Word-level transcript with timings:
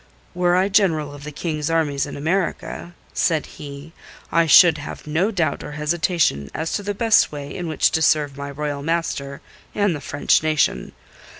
"Were 0.33 0.55
I 0.55 0.67
General 0.67 1.13
of 1.13 1.23
the 1.25 1.31
King's 1.31 1.69
Armies 1.69 2.07
in 2.07 2.17
America," 2.17 2.95
said 3.13 3.45
he, 3.45 3.93
"I 4.31 4.47
should 4.47 4.79
have 4.79 5.05
no 5.05 5.29
doubt 5.29 5.63
or 5.63 5.73
hesitation 5.73 6.49
as 6.55 6.73
to 6.73 6.81
the 6.81 6.95
best 6.95 7.31
way 7.31 7.55
in 7.55 7.67
which 7.67 7.91
to 7.91 8.01
serve 8.01 8.35
my 8.35 8.49
Royal 8.49 8.81
master 8.81 9.41
and 9.75 9.95
the 9.95 10.01
French 10.01 10.41
nation. 10.41 10.93